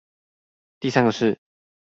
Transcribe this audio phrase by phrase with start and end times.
[0.79, 1.39] 第三個是